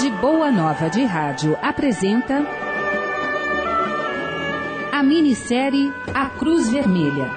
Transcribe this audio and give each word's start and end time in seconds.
Rede 0.00 0.16
Boa 0.16 0.50
Nova 0.50 0.88
de 0.88 1.04
Rádio 1.04 1.58
apresenta 1.60 2.42
a 4.90 5.02
minissérie 5.02 5.92
A 6.14 6.24
Cruz 6.30 6.70
Vermelha. 6.70 7.30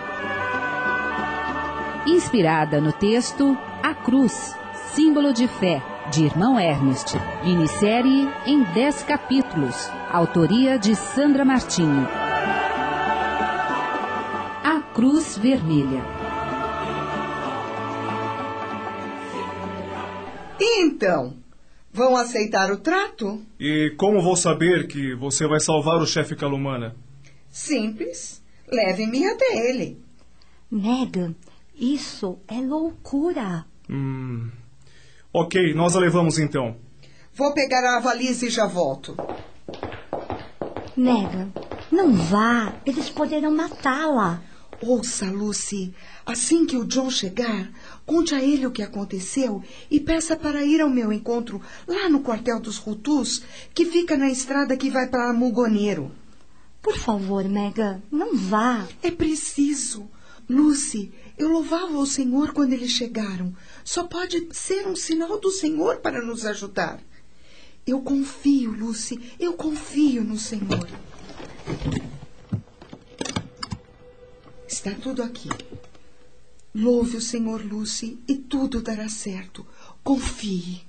Inspirada 2.08 2.80
no 2.80 2.94
texto 2.94 3.58
A 3.84 3.94
Cruz, 3.94 4.56
símbolo 4.94 5.34
de 5.34 5.46
fé, 5.46 5.84
de 6.10 6.24
Irmão 6.24 6.58
Ernest. 6.58 7.18
Minissérie 7.44 8.30
em 8.46 8.64
10 8.64 9.04
capítulos. 9.04 9.90
Autoria 10.10 10.80
de 10.80 10.96
Sandra 10.96 11.44
Martinho. 11.44 12.08
A 14.64 14.80
Cruz 14.94 15.38
Vermelha. 15.38 16.02
Então? 20.62 21.43
Vão 21.94 22.16
aceitar 22.18 22.72
o 22.72 22.78
trato? 22.78 23.40
E 23.60 23.94
como 23.98 24.20
vou 24.20 24.36
saber 24.36 24.88
que 24.88 25.14
você 25.14 25.48
vai 25.48 25.60
salvar 25.60 26.02
o 26.02 26.08
chefe 26.08 26.36
Calumana? 26.36 26.96
Simples. 27.52 28.42
Leve-me 28.68 29.24
até 29.28 29.70
ele. 29.70 30.02
Megan, 30.72 31.36
isso 31.76 32.40
é 32.48 32.56
loucura. 32.56 33.64
Hum. 33.88 34.50
Ok, 35.32 35.76
nós 35.76 35.96
a 35.96 36.00
levamos 36.00 36.40
então. 36.40 36.76
Vou 37.36 37.54
pegar 37.54 37.84
a 37.96 38.00
valise 38.00 38.48
e 38.48 38.50
já 38.50 38.66
volto. 38.66 39.16
Megan, 40.98 41.52
não 41.92 42.12
vá. 42.14 42.74
Eles 42.88 43.10
poderão 43.12 43.56
matá-la. 43.56 44.42
Ouça, 44.86 45.32
Lucy. 45.32 45.94
Assim 46.26 46.66
que 46.66 46.76
o 46.76 46.84
John 46.84 47.10
chegar, 47.10 47.72
conte 48.06 48.36
a 48.36 48.44
ele 48.44 48.68
o 48.68 48.72
que 48.72 48.84
aconteceu 48.84 49.64
e 49.90 49.98
peça 49.98 50.36
para 50.36 50.66
ir 50.66 50.82
ao 50.82 50.90
meu 50.90 51.14
encontro 51.14 51.62
lá 51.88 52.10
no 52.10 52.20
quartel 52.20 52.60
dos 52.60 52.78
Rutus, 52.78 53.42
que 53.74 53.86
fica 53.86 54.18
na 54.18 54.30
estrada 54.30 54.76
que 54.76 54.90
vai 54.90 55.08
para 55.08 55.32
Mugoneiro. 55.32 56.12
Por 56.82 56.98
favor, 56.98 57.48
Megan, 57.48 58.04
não 58.12 58.36
vá. 58.36 58.86
É 59.02 59.10
preciso. 59.10 60.06
Lucy, 60.50 61.14
eu 61.38 61.48
louvava 61.48 61.98
o 61.98 62.06
Senhor 62.06 62.52
quando 62.52 62.74
eles 62.74 62.92
chegaram. 62.92 63.56
Só 63.86 64.04
pode 64.04 64.50
ser 64.52 64.86
um 64.86 64.98
sinal 64.98 65.40
do 65.40 65.50
Senhor 65.50 66.02
para 66.02 66.22
nos 66.22 66.46
ajudar. 66.46 67.00
Eu 67.88 68.02
confio, 68.02 68.72
Lucy, 68.72 69.18
eu 69.40 69.54
confio 69.54 70.26
no 70.26 70.38
Senhor. 70.38 70.90
Está 74.74 74.90
tudo 74.96 75.22
aqui. 75.22 75.50
Louve 76.74 77.18
o 77.18 77.22
Senhor, 77.22 77.64
Lucy, 77.64 78.20
e 78.28 78.36
tudo 78.36 78.82
dará 78.82 79.08
certo. 79.08 79.64
Confie. 80.04 80.82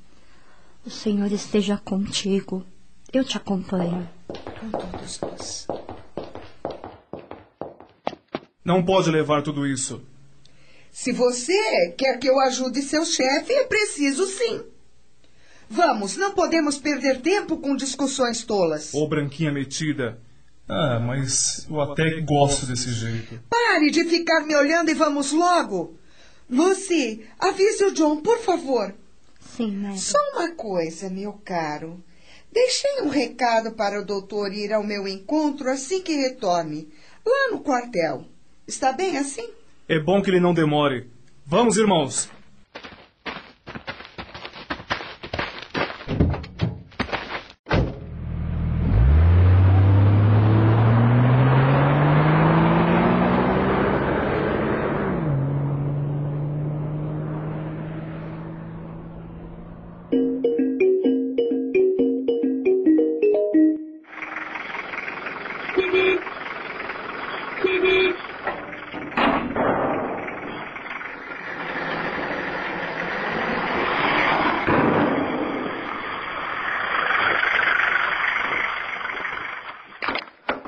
O 0.87 0.91
Senhor 0.91 1.31
esteja 1.31 1.77
contigo. 1.77 2.65
Eu 3.13 3.23
te 3.23 3.37
acompanho. 3.37 4.09
Com 4.27 4.71
todos 4.71 5.21
nós. 5.21 5.67
Não 8.65 8.83
pode 8.83 9.11
levar 9.11 9.43
tudo 9.43 9.67
isso. 9.67 10.01
Se 10.91 11.13
você 11.13 11.93
quer 11.99 12.19
que 12.19 12.27
eu 12.27 12.41
ajude 12.41 12.81
seu 12.81 13.05
chefe, 13.05 13.53
é 13.53 13.65
preciso 13.65 14.25
sim. 14.27 14.65
Vamos, 15.69 16.17
não 16.17 16.33
podemos 16.33 16.79
perder 16.79 17.21
tempo 17.21 17.59
com 17.59 17.77
discussões 17.77 18.45
tolas. 18.45 18.95
Ô, 18.95 19.07
branquinha 19.07 19.53
metida. 19.53 20.19
Ah, 20.69 20.99
mas 20.99 21.67
eu 21.69 21.81
até 21.81 22.21
gosto 22.21 22.67
desse 22.67 22.91
jeito. 22.91 23.39
Pare 23.51 23.91
de 23.91 24.05
ficar 24.05 24.41
me 24.47 24.57
olhando 24.57 24.91
e 24.91 24.95
vamos 24.95 25.33
logo. 25.33 25.95
Lucy, 26.49 27.27
avise 27.39 27.85
o 27.85 27.93
John, 27.93 28.21
por 28.21 28.39
favor. 28.41 28.95
Sim, 29.41 29.71
Megan. 29.73 29.97
Só 29.97 30.19
uma 30.35 30.51
coisa, 30.53 31.11
meu 31.11 31.35
caro. 31.45 32.03
Deixei 32.51 33.03
um 33.03 33.09
recado 33.09 33.73
para 33.73 34.01
o 34.01 34.05
doutor 34.05 34.53
ir 34.53 34.73
ao 34.73 34.83
meu 34.83 35.09
encontro 35.09 35.69
assim 35.69 36.01
que 36.01 36.15
retorne, 36.15 36.89
lá 37.27 37.51
no 37.51 37.61
quartel. 37.61 38.25
Está 38.67 38.93
bem 38.93 39.19
assim? 39.19 39.49
É 39.89 39.99
bom 39.99 40.23
que 40.23 40.31
ele 40.31 40.41
não 40.41 40.55
demore. 40.55 41.11
Vamos, 41.45 41.77
irmãos. 41.77 42.31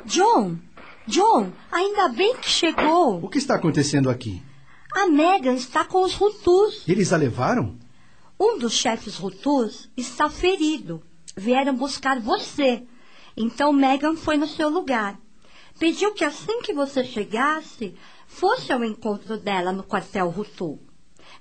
John, 0.06 0.56
John, 1.08 1.50
ainda 1.70 2.08
bem 2.08 2.36
que 2.36 2.48
chegou. 2.48 3.24
O 3.24 3.28
que 3.28 3.38
está 3.38 3.56
acontecendo 3.56 4.08
aqui? 4.08 4.40
A 4.94 5.08
Megan 5.08 5.54
está 5.54 5.84
com 5.84 6.04
os 6.04 6.14
Rutus. 6.14 6.84
Eles 6.86 7.12
a 7.12 7.16
levaram? 7.16 7.76
Um 8.38 8.56
dos 8.56 8.72
chefes 8.72 9.16
Rutus 9.16 9.90
está 9.96 10.30
ferido. 10.30 11.02
Vieram 11.36 11.74
buscar 11.74 12.20
você. 12.20 12.84
Então 13.36 13.72
Megan 13.72 14.14
foi 14.14 14.36
no 14.36 14.46
seu 14.46 14.68
lugar. 14.68 15.18
Pediu 15.76 16.14
que 16.14 16.24
assim 16.24 16.62
que 16.62 16.72
você 16.72 17.04
chegasse, 17.04 17.94
fosse 18.28 18.72
ao 18.72 18.84
encontro 18.84 19.36
dela 19.36 19.72
no 19.72 19.82
quartel 19.82 20.30
Rutu. 20.30 20.78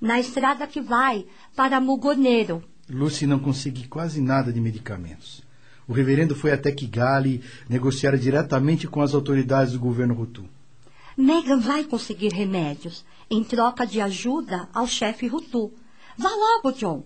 Na 0.02 0.20
estrada 0.20 0.66
que 0.66 0.82
vai 0.82 1.28
para 1.56 1.80
Mugoneiro. 1.80 2.64
Lucy 2.90 3.28
não 3.28 3.38
conseguiu 3.38 3.88
quase 3.90 4.20
nada 4.22 4.52
de 4.52 4.60
medicamentos. 4.60 5.45
O 5.88 5.94
reverendo 5.94 6.36
foi 6.36 6.52
até 6.52 6.72
Kigali 6.72 7.44
negociar 7.70 8.18
diretamente 8.18 8.88
com 8.88 9.02
as 9.02 9.14
autoridades 9.14 9.74
do 9.74 9.80
governo 9.80 10.20
Hutu. 10.20 10.46
Megan 11.18 11.60
vai 11.60 11.84
conseguir 11.84 12.34
remédios 12.34 13.06
em 13.30 13.44
troca 13.44 13.86
de 13.86 14.02
ajuda 14.02 14.68
ao 14.74 14.88
chefe 14.88 15.28
Rutu. 15.28 15.72
Vá 16.18 16.30
logo, 16.30 16.72
John. 16.78 17.04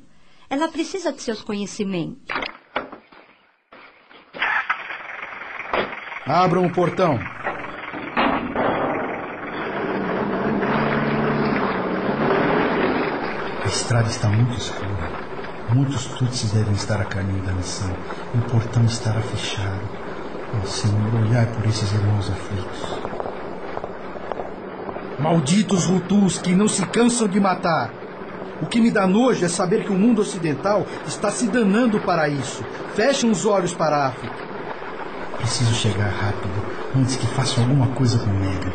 Ela 0.49 0.67
precisa 0.67 1.11
de 1.11 1.21
seus 1.21 1.41
conhecimentos. 1.41 2.23
Abram 6.25 6.65
o 6.65 6.71
portão. 6.71 7.19
A 13.63 13.67
estrada 13.67 14.09
está 14.09 14.29
muito 14.29 14.57
escura. 14.57 15.18
Muitos 15.73 16.05
tutsis 16.05 16.51
devem 16.51 16.73
estar 16.73 16.99
a 16.99 17.05
caminho 17.05 17.43
da 17.43 17.53
missão. 17.53 17.91
E 18.33 18.37
o 18.39 18.41
portão 18.41 18.83
estará 18.85 19.21
fechado. 19.21 19.79
Oh, 20.51 20.65
Senhor, 20.65 21.13
olhai 21.13 21.45
por 21.45 21.63
esses 21.67 21.91
irmãos 21.93 22.27
aflitos. 22.27 22.99
Malditos 25.19 25.87
Hutus 25.87 26.39
que 26.39 26.55
não 26.55 26.67
se 26.67 26.83
cansam 26.87 27.27
de 27.27 27.39
matar. 27.39 27.91
O 28.61 28.65
que 28.65 28.81
me 28.81 28.89
dá 28.89 29.05
nojo 29.05 29.45
é 29.45 29.47
saber 29.47 29.83
que 29.83 29.91
o 29.91 29.97
mundo 29.97 30.21
ocidental 30.21 30.87
está 31.05 31.29
se 31.29 31.47
danando 31.47 31.99
para 31.99 32.27
isso. 32.27 32.63
Fechem 32.95 33.29
os 33.29 33.45
olhos 33.45 33.73
para 33.73 33.95
a 33.95 34.07
África. 34.07 34.35
Preciso 35.37 35.73
chegar 35.75 36.09
rápido 36.09 36.65
antes 36.95 37.15
que 37.15 37.27
façam 37.27 37.63
alguma 37.63 37.87
coisa 37.87 38.17
com 38.17 38.31
Megan. 38.31 38.73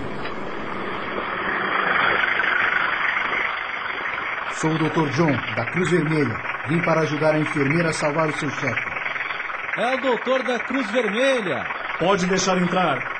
Sou 4.52 4.70
o 4.70 4.78
Dr. 4.78 5.10
John, 5.10 5.32
da 5.56 5.64
Cruz 5.72 5.90
Vermelha. 5.90 6.53
Vim 6.68 6.80
para 6.80 7.02
ajudar 7.02 7.34
a 7.34 7.38
enfermeira 7.38 7.90
a 7.90 7.92
salvar 7.92 8.30
o 8.30 8.38
seu 8.38 8.48
chefe. 8.48 8.82
É 9.76 9.94
o 9.96 10.00
doutor 10.00 10.42
da 10.42 10.58
Cruz 10.58 10.90
Vermelha. 10.90 11.66
Pode 11.98 12.26
deixar 12.26 12.56
entrar. 12.56 13.14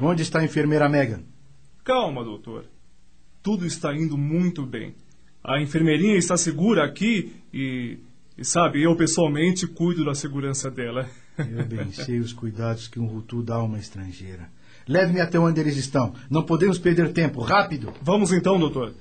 Onde 0.00 0.22
está 0.22 0.40
a 0.40 0.44
enfermeira 0.44 0.88
Megan? 0.88 1.22
Calma, 1.82 2.22
doutor. 2.22 2.66
Tudo 3.42 3.64
está 3.64 3.94
indo 3.94 4.18
muito 4.18 4.66
bem. 4.66 4.94
A 5.42 5.60
enfermeirinha 5.60 6.16
está 6.16 6.36
segura 6.36 6.84
aqui 6.84 7.34
e, 7.52 7.98
e 8.36 8.44
sabe, 8.44 8.82
eu 8.82 8.94
pessoalmente 8.94 9.66
cuido 9.66 10.04
da 10.04 10.14
segurança 10.14 10.70
dela. 10.70 11.08
Eu 11.38 11.64
bem 11.64 11.92
sei 11.92 12.18
os 12.18 12.32
cuidados 12.32 12.88
que 12.88 12.98
um 12.98 13.16
Hutu 13.16 13.42
dá 13.42 13.56
a 13.56 13.62
uma 13.62 13.78
estrangeira. 13.78 14.48
Leve-me 14.86 15.20
até 15.20 15.38
onde 15.38 15.60
eles 15.60 15.76
estão. 15.76 16.14
Não 16.30 16.42
podemos 16.42 16.78
perder 16.78 17.12
tempo. 17.12 17.40
Rápido! 17.42 17.92
Vamos 18.02 18.32
então, 18.32 18.58
doutor. 18.58 18.94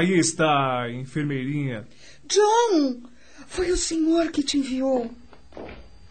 aí 0.00 0.18
está 0.18 0.82
a 0.82 0.92
enfermeirinha. 0.92 1.86
John! 2.26 3.00
Foi 3.46 3.70
o 3.70 3.76
senhor 3.76 4.30
que 4.30 4.42
te 4.42 4.58
enviou. 4.58 5.10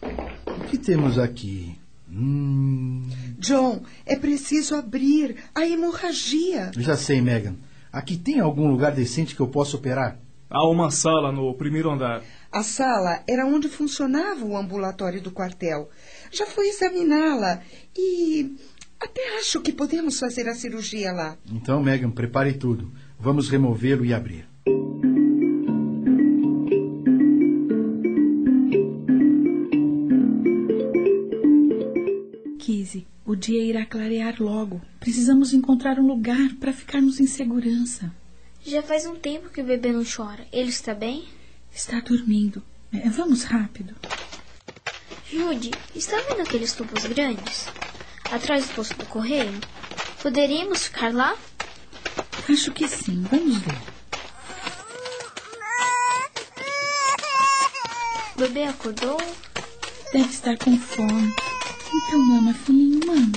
O 0.02 0.64
que 0.68 0.78
temos 0.78 1.18
aqui? 1.18 1.76
Hum, 2.10 3.02
John, 3.40 3.82
é 4.04 4.16
preciso 4.16 4.74
abrir 4.74 5.36
a 5.54 5.66
hemorragia. 5.66 6.70
já 6.76 6.96
sei, 6.96 7.20
Megan. 7.20 7.56
Aqui 7.92 8.16
tem 8.16 8.38
algum 8.38 8.68
lugar 8.68 8.92
decente 8.92 9.34
que 9.34 9.40
eu 9.40 9.48
possa 9.48 9.76
operar? 9.76 10.18
Há 10.48 10.68
uma 10.68 10.90
sala 10.90 11.32
no 11.32 11.54
primeiro 11.54 11.90
andar. 11.90 12.22
A 12.52 12.62
sala 12.62 13.22
era 13.26 13.46
onde 13.46 13.68
funcionava 13.68 14.44
o 14.44 14.56
ambulatório 14.56 15.20
do 15.22 15.30
quartel. 15.30 15.88
Já 16.30 16.44
fui 16.46 16.68
examiná-la 16.68 17.62
e 17.96 18.56
até 19.00 19.38
acho 19.38 19.60
que 19.60 19.72
podemos 19.72 20.18
fazer 20.18 20.48
a 20.48 20.54
cirurgia 20.54 21.12
lá. 21.12 21.36
Então, 21.50 21.82
Megan, 21.82 22.10
prepare 22.10 22.52
tudo. 22.52 22.92
Vamos 23.18 23.48
removê-lo 23.48 24.04
e 24.04 24.12
abrir. 24.12 24.46
Kizzy, 32.58 33.06
o 33.30 33.36
dia 33.36 33.62
irá 33.62 33.86
clarear 33.86 34.42
logo. 34.42 34.82
Precisamos 34.98 35.52
encontrar 35.52 36.00
um 36.00 36.06
lugar 36.06 36.56
para 36.58 36.72
ficarmos 36.72 37.20
em 37.20 37.28
segurança. 37.28 38.12
Já 38.66 38.82
faz 38.82 39.06
um 39.06 39.14
tempo 39.14 39.50
que 39.50 39.60
o 39.60 39.64
bebê 39.64 39.92
não 39.92 40.02
chora. 40.04 40.44
Ele 40.52 40.68
está 40.68 40.92
bem? 40.92 41.28
Está 41.72 42.00
dormindo. 42.00 42.60
É, 42.92 43.08
vamos 43.08 43.44
rápido. 43.44 43.94
Jude, 45.30 45.70
está 45.94 46.20
vendo 46.22 46.40
aqueles 46.40 46.72
tubos 46.72 47.04
grandes? 47.04 47.68
Atrás 48.32 48.66
do 48.66 48.74
posto 48.74 48.96
do 48.96 49.06
correio? 49.06 49.60
Poderíamos 50.20 50.86
ficar 50.86 51.14
lá? 51.14 51.36
Acho 52.48 52.72
que 52.72 52.88
sim. 52.88 53.24
Vamos 53.30 53.58
ver. 53.58 53.78
O 58.34 58.40
bebê 58.40 58.64
acordou? 58.64 59.18
Deve 60.12 60.30
estar 60.30 60.58
com 60.58 60.76
fome. 60.76 61.32
Então, 61.92 62.18
mama, 62.24 62.54
filhinho, 62.54 63.00
mama. 63.06 63.32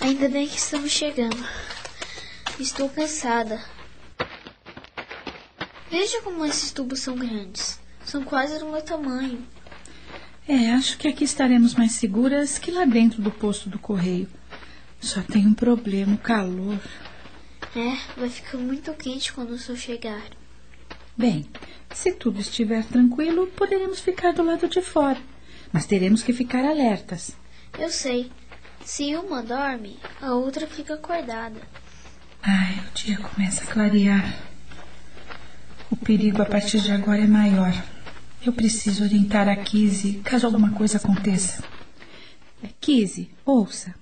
Ainda 0.00 0.28
bem 0.28 0.46
que 0.46 0.58
estamos 0.58 0.90
chegando. 0.90 1.42
Estou 2.60 2.88
cansada. 2.90 3.58
Veja 5.90 6.20
como 6.22 6.44
esses 6.44 6.72
tubos 6.72 7.00
são 7.00 7.16
grandes. 7.16 7.80
São 8.04 8.22
quase 8.22 8.58
do 8.58 8.70
meu 8.70 8.82
tamanho. 8.82 9.42
É, 10.46 10.72
acho 10.72 10.98
que 10.98 11.08
aqui 11.08 11.24
estaremos 11.24 11.74
mais 11.74 11.92
seguras 11.92 12.58
que 12.58 12.70
lá 12.70 12.84
dentro 12.84 13.22
do 13.22 13.30
posto 13.30 13.70
do 13.70 13.78
correio. 13.78 14.28
Só 15.00 15.22
tem 15.22 15.46
um 15.46 15.54
problema, 15.54 16.14
o 16.14 16.18
calor. 16.18 16.78
É, 17.74 17.96
vai 18.18 18.28
ficar 18.28 18.58
muito 18.58 18.92
quente 18.92 19.32
quando 19.32 19.52
o 19.52 19.58
sol 19.58 19.74
chegar. 19.74 20.22
Bem, 21.16 21.46
se 21.94 22.12
tudo 22.12 22.40
estiver 22.40 22.84
tranquilo, 22.84 23.46
poderemos 23.48 24.00
ficar 24.00 24.32
do 24.32 24.42
lado 24.42 24.68
de 24.68 24.82
fora. 24.82 25.20
Mas 25.74 25.86
teremos 25.86 26.22
que 26.22 26.32
ficar 26.32 26.64
alertas. 26.64 27.32
Eu 27.76 27.90
sei. 27.90 28.30
Se 28.84 29.16
uma 29.16 29.42
dorme, 29.42 29.98
a 30.22 30.32
outra 30.32 30.68
fica 30.68 30.94
acordada. 30.94 31.60
Ai, 32.40 32.78
o 32.78 32.94
dia 32.94 33.18
começa 33.18 33.64
a 33.64 33.66
clarear. 33.66 34.38
O 35.90 35.96
perigo 35.96 36.40
a 36.40 36.46
partir 36.46 36.78
de 36.78 36.92
agora 36.92 37.24
é 37.24 37.26
maior. 37.26 37.72
Eu 38.46 38.52
preciso 38.52 39.02
orientar 39.02 39.48
a 39.48 39.56
Kizzy 39.56 40.20
caso 40.22 40.46
alguma 40.46 40.70
coisa 40.70 40.98
aconteça. 40.98 41.64
É, 42.62 42.68
Kizzy, 42.80 43.28
ouça. 43.44 43.96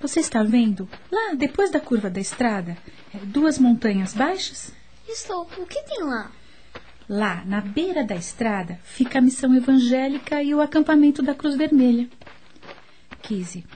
Você 0.00 0.18
está 0.18 0.42
vendo? 0.42 0.88
Lá, 1.08 1.34
depois 1.36 1.70
da 1.70 1.78
curva 1.78 2.10
da 2.10 2.18
estrada, 2.18 2.76
é, 3.14 3.18
duas 3.18 3.60
montanhas 3.60 4.12
baixas? 4.12 4.72
Estou. 5.08 5.48
O 5.56 5.66
que 5.66 5.80
tem 5.84 6.02
lá? 6.02 6.32
Lá, 7.14 7.44
na 7.44 7.60
beira 7.60 8.02
da 8.02 8.14
estrada, 8.16 8.80
fica 8.84 9.18
a 9.18 9.20
missão 9.20 9.54
evangélica 9.54 10.42
e 10.42 10.54
o 10.54 10.62
acampamento 10.62 11.22
da 11.22 11.34
Cruz 11.34 11.54
Vermelha. 11.54 12.08
Kizzy, 13.20 13.66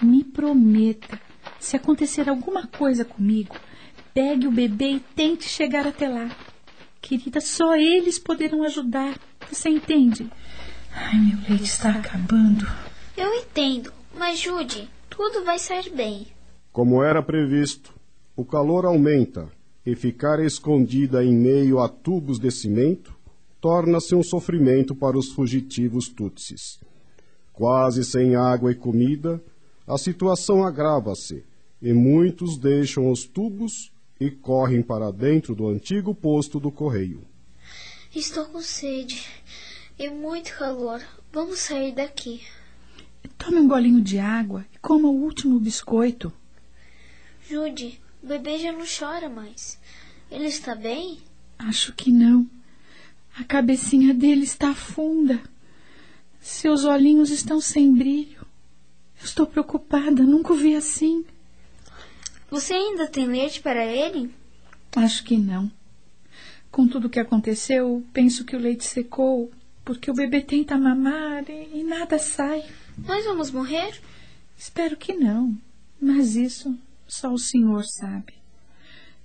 me 0.00 0.22
prometa, 0.22 1.20
se 1.58 1.74
acontecer 1.74 2.28
alguma 2.28 2.68
coisa 2.68 3.04
comigo, 3.04 3.56
pegue 4.14 4.46
o 4.46 4.52
bebê 4.52 4.90
e 4.92 5.00
tente 5.00 5.48
chegar 5.48 5.88
até 5.88 6.08
lá. 6.08 6.30
Querida, 7.02 7.40
só 7.40 7.74
eles 7.74 8.16
poderão 8.16 8.62
ajudar. 8.62 9.18
Você 9.50 9.68
entende? 9.68 10.30
Ai, 10.94 11.18
meu 11.18 11.38
leite 11.48 11.64
está 11.64 11.90
acabando. 11.90 12.64
Eu 13.16 13.34
entendo, 13.34 13.92
mas 14.16 14.38
Jude, 14.38 14.88
tudo 15.10 15.44
vai 15.44 15.58
sair 15.58 15.90
bem. 15.90 16.28
Como 16.70 17.02
era 17.02 17.24
previsto, 17.24 17.92
o 18.36 18.44
calor 18.44 18.84
aumenta 18.84 19.50
e 19.88 19.96
ficar 19.96 20.38
escondida 20.38 21.24
em 21.24 21.34
meio 21.34 21.78
a 21.78 21.88
tubos 21.88 22.38
de 22.38 22.50
cimento 22.50 23.16
torna-se 23.58 24.14
um 24.14 24.22
sofrimento 24.22 24.94
para 24.94 25.16
os 25.16 25.30
fugitivos 25.30 26.10
tutsis. 26.10 26.78
Quase 27.54 28.04
sem 28.04 28.36
água 28.36 28.70
e 28.70 28.74
comida, 28.74 29.42
a 29.86 29.96
situação 29.96 30.62
agrava-se 30.62 31.42
e 31.80 31.94
muitos 31.94 32.58
deixam 32.58 33.10
os 33.10 33.24
tubos 33.24 33.90
e 34.20 34.30
correm 34.30 34.82
para 34.82 35.10
dentro 35.10 35.54
do 35.54 35.66
antigo 35.66 36.14
posto 36.14 36.60
do 36.60 36.70
correio. 36.70 37.22
Estou 38.14 38.44
com 38.44 38.60
sede 38.60 39.26
e 39.98 40.10
muito 40.10 40.54
calor. 40.54 41.00
Vamos 41.32 41.60
sair 41.60 41.94
daqui. 41.94 42.42
Tome 43.38 43.60
um 43.60 43.66
golinho 43.66 44.02
de 44.02 44.18
água 44.18 44.66
e 44.70 44.78
coma 44.80 45.08
o 45.08 45.22
último 45.22 45.58
biscoito. 45.58 46.30
Jude, 47.48 47.98
o 48.22 48.26
bebê 48.26 48.58
já 48.58 48.72
não 48.72 48.84
chora 48.84 49.28
mais. 49.28 49.78
Ele 50.30 50.46
está 50.46 50.74
bem? 50.74 51.18
Acho 51.58 51.92
que 51.92 52.10
não. 52.10 52.48
A 53.38 53.44
cabecinha 53.44 54.12
dele 54.12 54.44
está 54.44 54.74
funda. 54.74 55.40
Seus 56.40 56.84
olhinhos 56.84 57.30
estão 57.30 57.60
sem 57.60 57.92
brilho. 57.94 58.46
Eu 59.20 59.24
estou 59.24 59.46
preocupada, 59.46 60.22
nunca 60.22 60.52
o 60.52 60.56
vi 60.56 60.74
assim. 60.74 61.24
Você 62.50 62.74
ainda 62.74 63.06
tem 63.06 63.26
leite 63.26 63.60
para 63.60 63.84
ele? 63.84 64.34
Acho 64.96 65.24
que 65.24 65.36
não. 65.36 65.70
Com 66.70 66.86
tudo 66.86 67.06
o 67.06 67.10
que 67.10 67.20
aconteceu, 67.20 68.04
penso 68.12 68.44
que 68.44 68.56
o 68.56 68.58
leite 68.58 68.84
secou, 68.84 69.50
porque 69.84 70.10
o 70.10 70.14
bebê 70.14 70.40
tenta 70.40 70.76
mamar 70.76 71.48
e, 71.48 71.78
e 71.80 71.84
nada 71.84 72.18
sai. 72.18 72.64
Nós 73.06 73.24
vamos 73.24 73.50
morrer? 73.50 74.00
Espero 74.56 74.96
que 74.96 75.14
não, 75.14 75.56
mas 76.00 76.36
isso 76.36 76.76
só 77.08 77.32
o 77.32 77.38
senhor 77.38 77.84
sabe. 77.84 78.34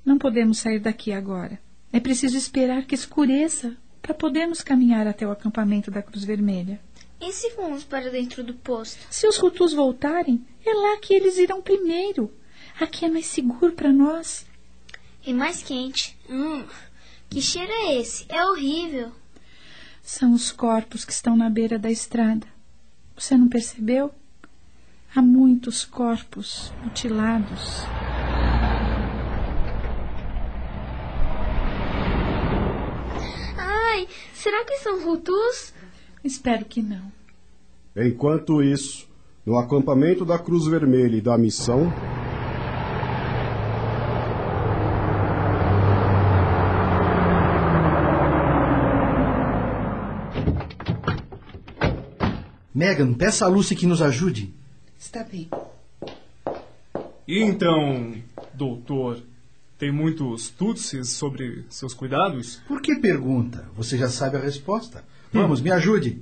Não 0.04 0.18
podemos 0.18 0.58
sair 0.58 0.80
daqui 0.80 1.12
agora. 1.12 1.60
É 1.92 2.00
preciso 2.00 2.38
esperar 2.38 2.86
que 2.86 2.96
escureça 2.96 3.78
para 4.02 4.14
podermos 4.14 4.62
caminhar 4.62 5.06
até 5.06 5.28
o 5.28 5.32
acampamento 5.32 5.92
da 5.92 6.02
Cruz 6.02 6.24
Vermelha. 6.24 6.80
E 7.22 7.32
se 7.32 7.52
formos 7.52 7.84
para 7.84 8.10
dentro 8.10 8.44
do 8.44 8.54
posto? 8.54 9.00
Se 9.10 9.28
os 9.28 9.38
Rutus 9.38 9.74
voltarem, 9.74 10.46
é 10.66 10.74
lá 10.74 10.98
que 10.98 11.14
eles 11.14 11.38
irão 11.38 11.62
primeiro. 11.62 12.34
Aqui 12.80 13.06
é 13.06 13.10
mais 13.10 13.28
seguro 13.28 13.74
para 13.74 13.94
nós. 13.94 14.46
E 15.26 15.34
mais 15.34 15.62
quente. 15.62 16.18
Hum, 16.30 16.66
que 17.30 17.42
cheiro 17.42 17.72
é 17.72 17.96
esse? 17.96 18.26
É 18.28 18.44
horrível. 18.46 19.12
São 20.02 20.34
os 20.34 20.52
corpos 20.52 21.06
que 21.06 21.14
estão 21.14 21.38
na 21.38 21.50
beira 21.50 21.80
da 21.80 21.90
estrada. 21.90 22.46
Você 23.16 23.38
não 23.38 23.48
percebeu? 23.48 24.14
Há 25.16 25.22
muitos 25.22 25.86
corpos 25.86 26.74
mutilados. 26.84 27.84
Ai, 33.56 34.08
será 34.34 34.66
que 34.66 34.76
são 34.78 35.08
Hutus? 35.08 35.72
Espero 36.24 36.66
que 36.66 36.82
não. 36.82 37.12
Enquanto 37.96 38.64
isso, 38.64 39.08
no 39.46 39.60
acampamento 39.60 40.26
da 40.26 40.40
Cruz 40.40 40.66
Vermelha 40.66 41.18
e 41.18 41.22
da 41.22 41.38
Missão, 41.38 41.94
Megan, 52.74 53.14
peça 53.14 53.46
a 53.46 53.48
Lucy 53.48 53.76
que 53.76 53.86
nos 53.86 54.02
ajude. 54.02 54.63
Está 55.04 55.22
bem. 55.22 55.50
E 57.28 57.40
então, 57.40 58.16
doutor, 58.54 59.22
tem 59.78 59.92
muitos 59.92 60.50
tutsis 60.50 61.10
sobre 61.10 61.66
seus 61.70 61.94
cuidados? 61.94 62.62
Por 62.66 62.82
que 62.82 62.96
pergunta? 62.96 63.68
Você 63.76 63.98
já 63.98 64.08
sabe 64.08 64.38
a 64.38 64.40
resposta. 64.40 65.04
Vamos, 65.32 65.60
me 65.60 65.72
ajude. 65.72 66.22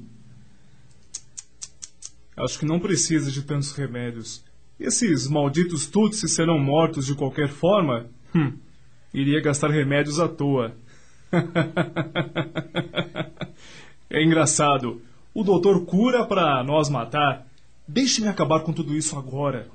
Acho 2.35 2.57
que 2.57 2.65
não 2.65 2.79
precisa 2.79 3.31
de 3.31 3.43
tantos 3.43 3.71
remédios. 3.71 4.43
Esses 4.79 5.27
malditos 5.27 5.85
tutsis 5.85 6.33
serão 6.33 6.57
mortos 6.57 7.05
de 7.05 7.13
qualquer 7.13 7.49
forma? 7.49 8.07
Hum, 8.33 8.53
iria 9.13 9.39
gastar 9.41 9.69
remédios 9.69 10.19
à 10.19 10.27
toa. 10.27 10.75
é 14.09 14.23
engraçado. 14.23 14.99
O 15.35 15.43
doutor 15.43 15.85
cura 15.85 16.25
para 16.25 16.63
nós 16.63 16.89
matar. 16.89 17.50
Deixe-me 17.93 18.29
acabar 18.29 18.61
com 18.61 18.71
tudo 18.71 18.95
isso 18.95 19.17
agora. 19.17 19.67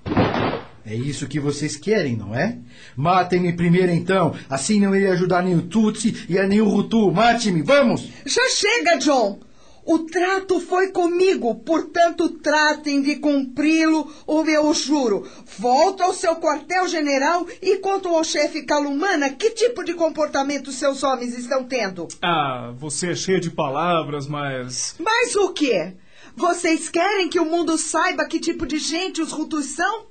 É 0.87 0.95
isso 0.95 1.27
que 1.27 1.39
vocês 1.39 1.77
querem, 1.77 2.17
não 2.17 2.35
é? 2.35 2.59
Matem-me 2.97 3.53
primeiro 3.53 3.93
então, 3.93 4.35
assim 4.49 4.81
não 4.81 4.97
irei 4.97 5.11
ajudar 5.11 5.43
nem 5.43 5.55
o 5.55 5.61
Tutsi 5.61 6.25
e 6.27 6.41
nem 6.47 6.63
o 6.63 6.75
Hutu. 6.75 7.13
Mate-me, 7.13 7.61
vamos! 7.61 8.09
Já 8.25 8.49
chega, 8.49 8.97
John! 8.97 9.39
O 9.85 9.99
trato 9.99 10.59
foi 10.61 10.93
comigo, 10.93 11.57
portanto 11.57 12.31
tratem 12.31 13.03
de 13.03 13.17
cumpri-lo 13.17 14.11
ou 14.27 14.49
eu 14.49 14.73
juro. 14.73 15.29
Volto 15.59 16.03
ao 16.03 16.15
seu 16.15 16.37
quartel-general 16.37 17.47
e 17.61 17.77
conto 17.81 18.09
ao 18.09 18.25
chefe 18.25 18.65
Calumana 18.65 19.29
que 19.29 19.51
tipo 19.51 19.85
de 19.85 19.93
comportamento 19.93 20.73
seus 20.73 21.03
homens 21.03 21.37
estão 21.39 21.65
tendo. 21.65 22.09
Ah, 22.23 22.73
você 22.79 23.11
é 23.11 23.15
cheia 23.15 23.39
de 23.39 23.51
palavras, 23.51 24.27
mas. 24.27 24.97
Mas 24.99 25.37
o 25.37 25.53
quê? 25.53 25.95
Vocês 26.37 26.91
querem 26.91 27.31
que 27.31 27.41
o 27.41 27.47
mundo 27.47 27.79
saiba 27.79 28.27
que 28.27 28.39
tipo 28.39 28.67
de 28.67 28.79
gente 28.79 29.23
os 29.23 29.33
Hutus 29.33 29.67
são? 29.75 30.07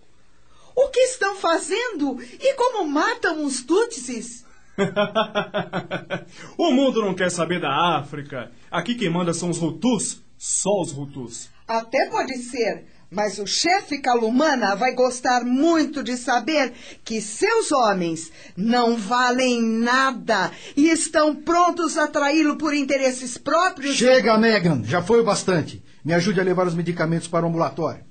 O 0.76 0.90
que 0.90 1.00
estão 1.02 1.36
fazendo 1.36 2.20
e 2.22 2.54
como 2.56 2.90
matam 2.90 3.46
os 3.46 3.64
Tutsis? 3.64 4.44
o 6.58 6.72
mundo 6.72 7.02
não 7.02 7.14
quer 7.14 7.30
saber 7.30 7.62
da 7.62 8.00
África. 8.00 8.52
Aqui 8.72 8.96
quem 8.96 9.10
manda 9.10 9.34
são 9.34 9.52
os 9.52 9.62
Hutus, 9.62 10.22
só 10.36 10.82
os 10.82 10.92
Hutus. 10.92 11.50
Até 11.68 12.10
pode 12.10 12.36
ser, 12.40 12.86
mas 13.10 13.38
o 13.38 13.46
chefe 13.46 14.02
Calumana 14.02 14.76
vai 14.76 14.94
gostar 14.94 15.46
muito 15.46 16.04
de 16.04 16.18
saber 16.18 16.74
que 17.04 17.22
seus 17.22 17.72
homens 17.72 18.32
não 18.58 18.98
valem 18.98 19.62
nada 19.62 20.52
e 20.76 20.90
estão 20.90 21.36
prontos 21.36 21.98
a 21.98 22.08
traí-lo 22.08 22.58
por 22.58 22.74
interesses 22.74 23.38
próprios. 23.38 23.96
Chega, 23.96 24.38
Megan, 24.38 24.84
já 24.84 25.02
foi 25.02 25.22
o 25.22 25.24
bastante. 25.24 25.84
Me 26.06 26.14
ajude 26.14 26.40
a 26.40 26.44
levar 26.44 26.68
os 26.68 26.76
medicamentos 26.76 27.28
para 27.28 27.44
o 27.44 27.50
ambulatório. 27.50 28.04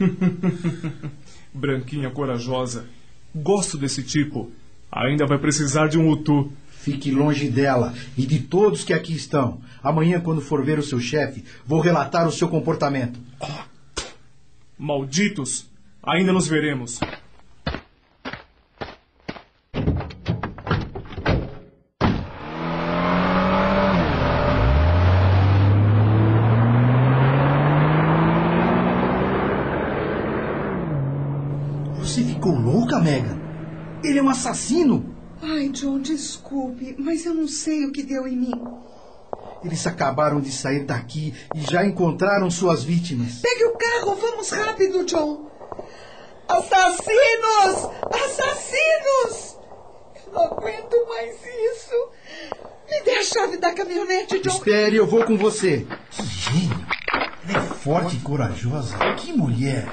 Branquinha 1.52 2.10
corajosa. 2.10 2.86
Gosto 3.34 3.76
desse 3.76 4.02
tipo. 4.02 4.50
Ainda 4.90 5.26
vai 5.26 5.36
precisar 5.36 5.88
de 5.88 5.98
um 5.98 6.08
Utu. 6.10 6.50
Fique 6.70 7.10
longe 7.10 7.50
dela 7.50 7.92
e 8.16 8.24
de 8.24 8.38
todos 8.38 8.84
que 8.84 8.94
aqui 8.94 9.14
estão. 9.14 9.60
Amanhã, 9.82 10.20
quando 10.20 10.40
for 10.40 10.64
ver 10.64 10.78
o 10.78 10.82
seu 10.82 10.98
chefe, 10.98 11.44
vou 11.66 11.80
relatar 11.80 12.26
o 12.26 12.32
seu 12.32 12.48
comportamento. 12.48 13.20
Malditos! 14.78 15.68
Ainda 16.02 16.32
nos 16.32 16.46
veremos. 16.46 17.00
Você 32.16 32.22
ficou 32.22 32.54
louca, 32.54 33.00
Megan? 33.00 33.36
Ele 34.04 34.20
é 34.20 34.22
um 34.22 34.25
assassino! 34.36 35.16
Ai, 35.42 35.68
John, 35.70 35.98
desculpe, 35.98 36.94
mas 36.98 37.24
eu 37.24 37.34
não 37.34 37.48
sei 37.48 37.86
o 37.86 37.92
que 37.92 38.02
deu 38.02 38.26
em 38.26 38.36
mim. 38.36 38.62
Eles 39.64 39.86
acabaram 39.86 40.40
de 40.40 40.52
sair 40.52 40.84
daqui 40.84 41.34
e 41.54 41.60
já 41.60 41.84
encontraram 41.84 42.50
suas 42.50 42.84
vítimas. 42.84 43.40
Pegue 43.42 43.64
o 43.64 43.76
carro, 43.76 44.14
vamos 44.14 44.50
rápido, 44.50 45.04
John. 45.04 45.50
Assassinos! 46.48 47.90
Assassinos! 48.12 49.56
Eu 50.26 50.32
não 50.32 50.44
aguento 50.44 50.96
mais 51.08 51.34
isso. 51.74 52.10
Me 52.88 53.02
dê 53.04 53.16
a 53.16 53.24
chave 53.24 53.56
da 53.56 53.72
caminhonete, 53.72 54.38
John. 54.40 54.50
Espere, 54.50 54.96
eu 54.96 55.06
vou 55.06 55.24
com 55.24 55.36
você. 55.36 55.86
Que 56.10 56.22
gênio! 56.24 56.86
Ela 57.48 57.58
é 57.58 57.62
forte 57.62 58.16
e 58.16 58.20
corajosa. 58.20 58.96
Que 59.16 59.32
mulher! 59.32 59.86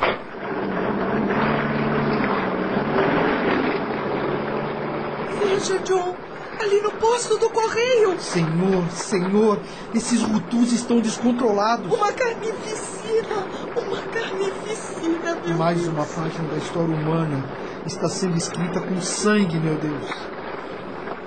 Veja, 5.64 5.80
John. 5.80 6.14
Ali 6.60 6.82
no 6.82 6.92
posto 6.92 7.38
do 7.38 7.50
correio. 7.50 8.20
Senhor, 8.20 8.88
senhor, 8.92 9.60
esses 9.96 10.22
rutus 10.22 10.72
estão 10.74 11.00
descontrolados. 11.00 11.92
Uma 11.92 12.12
carnificina! 12.12 13.48
Uma 13.76 14.02
carnificina, 14.04 15.36
meu 15.44 15.58
Mais 15.58 15.82
Deus. 15.82 15.88
uma 15.94 16.06
página 16.06 16.48
da 16.50 16.58
história 16.58 16.94
humana 16.94 17.44
está 17.86 18.08
sendo 18.10 18.38
escrita 18.38 18.82
com 18.82 19.02
sangue, 19.02 19.58
meu 19.58 19.76
Deus. 19.76 20.10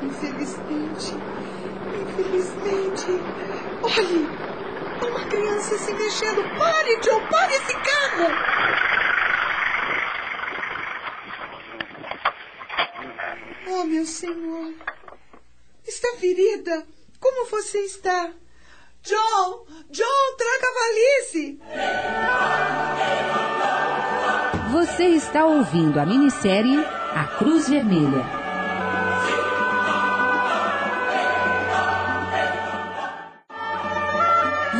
Infelizmente. 0.02 1.16
Infelizmente. 2.02 3.20
Olhe! 3.82 4.28
Uma 5.10 5.20
criança 5.26 5.78
se 5.78 5.92
mexendo. 5.94 6.42
Pare, 6.56 7.00
John! 7.00 7.20
Pare 7.30 7.52
esse 7.54 7.74
carro! 7.74 8.95
Oh, 13.68 13.84
meu 13.84 14.06
senhor. 14.06 14.74
Está 15.84 16.16
ferida? 16.18 16.86
Como 17.18 17.46
você 17.50 17.78
está? 17.78 18.30
John! 19.02 19.66
John, 19.90 20.36
traga 20.36 20.66
a 20.66 20.74
valise! 20.80 21.60
Você 24.70 25.04
está 25.06 25.44
ouvindo 25.44 25.98
a 25.98 26.06
minissérie 26.06 26.78
A 26.78 27.24
Cruz 27.38 27.68
Vermelha. 27.68 28.24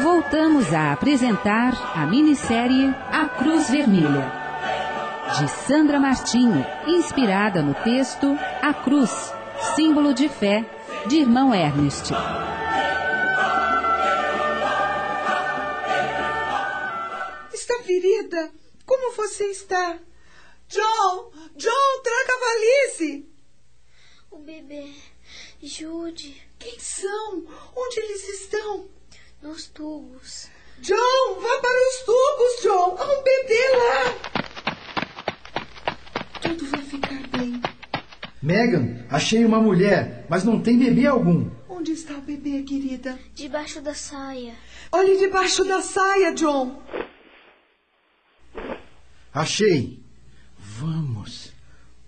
Voltamos 0.02 0.72
a 0.72 0.92
apresentar 0.92 1.72
a 1.94 2.06
minissérie 2.06 2.94
A 3.10 3.26
Cruz 3.28 3.68
Vermelha, 3.68 4.30
de 5.38 5.48
Sandra 5.48 5.98
Martinho, 5.98 6.64
inspirada 6.86 7.62
no 7.62 7.74
texto 7.74 8.38
A 8.66 8.74
Cruz, 8.74 9.32
símbolo 9.76 10.12
de 10.12 10.28
fé, 10.28 10.68
de 11.06 11.20
irmão 11.20 11.54
Ernest. 11.54 12.12
Está 17.52 17.80
ferida? 17.84 18.50
Como 18.84 19.12
você 19.12 19.44
está? 19.52 20.00
John! 20.66 21.30
John, 21.54 22.02
traga 22.02 22.32
a 22.34 22.40
valise! 22.40 23.30
O 24.32 24.38
bebê. 24.38 24.92
Jude. 25.62 26.42
Quem 26.58 26.76
são? 26.80 27.46
Onde 27.76 28.00
eles 28.00 28.28
estão? 28.30 28.88
Nos 29.42 29.68
tubos. 29.68 30.48
John, 30.78 31.38
vá 31.40 31.60
para 31.60 31.88
os 31.88 31.98
tubos, 32.04 32.62
John! 32.64 32.96
Há 32.98 33.16
um 33.16 33.22
bebê 33.22 33.68
lá! 33.76 34.02
Tudo 36.42 36.66
vai 36.66 36.82
ficar 36.82 37.28
bem. 37.28 37.75
Megan, 38.42 39.04
achei 39.08 39.44
uma 39.44 39.60
mulher, 39.60 40.26
mas 40.28 40.44
não 40.44 40.60
tem 40.60 40.78
bebê 40.78 41.06
algum. 41.06 41.50
Onde 41.68 41.92
está 41.92 42.14
o 42.14 42.20
bebê, 42.20 42.62
querida? 42.62 43.18
Debaixo 43.34 43.80
da 43.80 43.94
saia. 43.94 44.54
Olhe 44.92 45.16
debaixo 45.18 45.64
da 45.64 45.80
saia, 45.80 46.34
John. 46.34 46.82
Achei. 49.32 50.02
Vamos, 50.58 51.52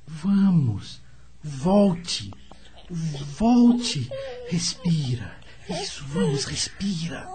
vamos, 0.07 1.01
volte, 1.43 2.31
volte, 2.91 4.11
respira. 4.49 5.39
Isso, 5.69 6.05
vamos, 6.09 6.45
respira. 6.45 7.29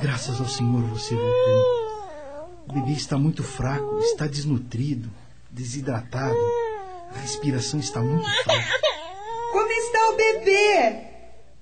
Graças 0.00 0.40
ao 0.40 0.48
Senhor 0.48 0.82
você 0.82 1.14
voltou. 1.14 2.66
O 2.68 2.72
bebê 2.72 2.92
está 2.92 3.18
muito 3.18 3.42
fraco, 3.42 3.98
está 3.98 4.26
desnutrido, 4.26 5.10
desidratado. 5.50 6.36
A 7.14 7.18
respiração 7.18 7.80
está 7.80 8.00
muito 8.00 8.28
fraca. 8.44 8.68
Como 9.52 9.70
está 9.70 10.10
o 10.10 10.16
bebê? 10.16 11.10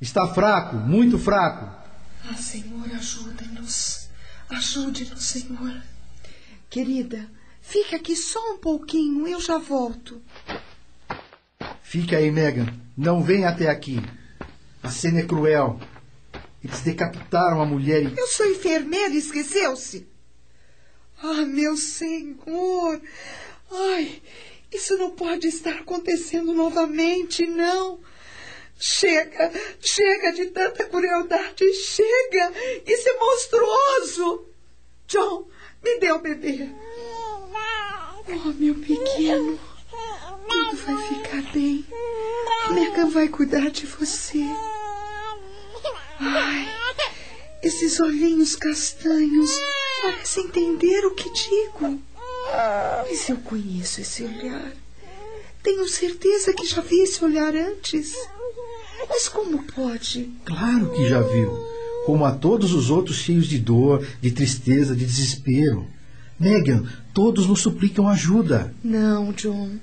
Está 0.00 0.28
fraco, 0.34 0.76
muito 0.76 1.18
fraco. 1.18 1.76
Ah, 2.30 2.34
Senhor, 2.34 2.84
ajuda-nos. 2.94 4.08
Ajude-nos, 4.50 5.24
Senhor. 5.24 5.82
Querida, 6.68 7.28
fica 7.60 7.96
aqui 7.96 8.14
só 8.14 8.52
um 8.52 8.58
pouquinho, 8.58 9.26
eu 9.26 9.40
já 9.40 9.58
volto. 9.58 10.22
Fique 11.82 12.14
aí, 12.14 12.30
Megan. 12.30 12.66
Não 12.96 13.22
venha 13.22 13.48
até 13.48 13.68
aqui. 13.68 14.02
A 14.82 14.90
cena 14.90 15.20
é 15.20 15.22
cruel. 15.22 15.80
Eles 16.62 16.80
decapitaram 16.80 17.62
a 17.62 17.66
mulher 17.66 18.02
e. 18.02 18.18
Eu 18.18 18.26
sou 18.26 18.46
enfermeira, 18.46 19.14
esqueceu-se? 19.14 20.06
Ah, 21.22 21.44
meu 21.46 21.76
Senhor! 21.76 23.00
Ai, 23.70 24.22
isso 24.72 24.96
não 24.96 25.10
pode 25.10 25.48
estar 25.48 25.74
acontecendo 25.74 26.52
novamente, 26.52 27.46
não. 27.46 28.00
Chega, 28.78 29.50
chega 29.80 30.32
de 30.32 30.46
tanta 30.46 30.84
crueldade, 30.84 31.72
chega! 31.74 32.52
Isso 32.86 33.08
é 33.08 33.18
monstruoso! 33.18 34.46
John, 35.08 35.48
me 35.82 35.98
dê 35.98 36.12
o 36.12 36.20
bebê. 36.20 36.68
Oh, 38.28 38.52
meu 38.52 38.74
pequeno, 38.74 39.58
tudo 40.48 40.76
vai 40.76 41.08
ficar 41.08 41.42
bem. 41.52 41.84
Megan 42.70 43.08
vai 43.08 43.28
cuidar 43.28 43.70
de 43.70 43.86
você. 43.86 44.44
Ai, 46.20 46.68
esses 47.62 47.98
olhinhos 48.00 48.54
castanhos 48.54 49.50
parecem 50.02 50.44
entender 50.44 51.06
o 51.06 51.14
que 51.14 51.30
digo. 51.32 52.02
Mas 53.08 53.28
eu 53.28 53.36
conheço 53.36 54.00
esse 54.00 54.24
olhar. 54.24 54.72
Tenho 55.62 55.86
certeza 55.88 56.52
que 56.52 56.66
já 56.66 56.80
vi 56.80 57.00
esse 57.00 57.24
olhar 57.24 57.54
antes. 57.54 58.14
Mas 59.08 59.28
como 59.28 59.62
pode? 59.62 60.30
Claro 60.44 60.90
que 60.90 61.08
já 61.08 61.20
viu. 61.20 61.52
Como 62.04 62.24
a 62.24 62.32
todos 62.32 62.72
os 62.72 62.90
outros 62.90 63.18
cheios 63.18 63.46
de 63.46 63.58
dor, 63.58 64.04
de 64.20 64.32
tristeza, 64.32 64.96
de 64.96 65.04
desespero. 65.04 65.86
Megan, 66.38 66.84
todos 67.14 67.46
nos 67.46 67.60
suplicam 67.60 68.08
ajuda. 68.08 68.74
Não, 68.82 69.32
John. 69.32 69.78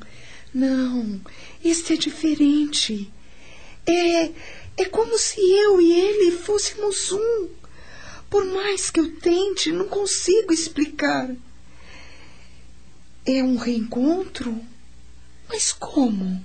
Não. 0.53 1.21
Este 1.63 1.93
é 1.93 1.97
diferente. 1.97 3.11
É. 3.85 4.31
É 4.77 4.83
como 4.83 5.17
se 5.17 5.39
eu 5.39 5.79
e 5.79 5.93
ele 5.93 6.31
fôssemos 6.31 7.13
um. 7.13 7.47
Por 8.29 8.43
mais 8.43 8.89
que 8.89 8.99
eu 8.99 9.15
tente, 9.17 9.71
não 9.71 9.87
consigo 9.87 10.51
explicar. 10.51 11.33
É 13.25 13.43
um 13.43 13.57
reencontro? 13.57 14.61
Mas 15.49 15.73
como? 15.73 16.43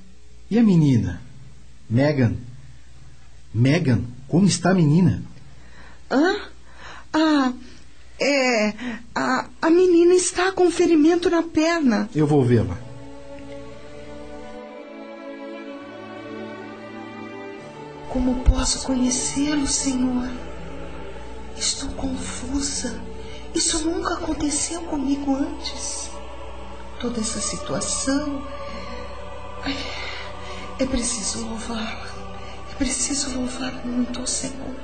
E 0.50 0.58
a 0.58 0.62
menina? 0.62 1.20
Megan? 1.88 2.36
Megan, 3.52 4.04
como 4.26 4.46
está 4.46 4.70
a 4.70 4.74
menina? 4.74 5.22
Hã? 6.10 6.36
Ah, 7.12 7.52
é. 8.18 8.74
A, 9.14 9.48
a 9.60 9.70
menina 9.70 10.14
está 10.14 10.52
com 10.52 10.70
ferimento 10.70 11.28
na 11.28 11.42
perna. 11.42 12.08
Eu 12.14 12.26
vou 12.26 12.44
vê-la. 12.44 12.78
Como 18.08 18.42
posso 18.42 18.86
conhecê-lo, 18.86 19.66
Senhor? 19.66 20.28
Estou 21.56 21.90
confusa. 21.90 23.00
Isso 23.54 23.84
nunca 23.88 24.14
aconteceu 24.14 24.80
comigo 24.82 25.36
antes. 25.36 26.09
Toda 27.00 27.20
essa 27.20 27.40
situação. 27.40 28.46
É 30.78 30.86
preciso 30.86 31.46
louvá-lo. 31.46 32.10
É 32.70 32.74
preciso 32.76 33.38
louvar 33.38 33.84
muito 33.86 34.20
ao 34.20 34.26
Senhor. 34.26 34.74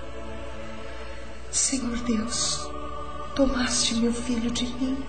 Senhor 1.51 1.97
Deus, 1.99 2.69
tomaste 3.35 3.95
meu 3.95 4.13
filho 4.13 4.51
de 4.51 4.65
mim 4.65 5.03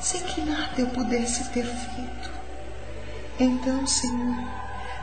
sem 0.00 0.20
que 0.22 0.40
nada 0.42 0.74
eu 0.78 0.86
pudesse 0.88 1.48
ter 1.50 1.64
feito. 1.64 2.30
Então, 3.40 3.86
Senhor, 3.86 4.36